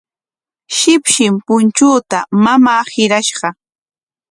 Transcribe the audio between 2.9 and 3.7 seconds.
hirashqa.